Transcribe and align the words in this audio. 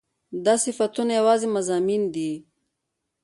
دا 0.45 0.53
صفتونه 0.65 1.11
يواځې 1.19 1.47
مضامين 1.55 2.03
دي 2.13 2.31